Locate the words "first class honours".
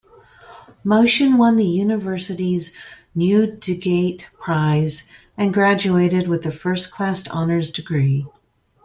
6.51-7.69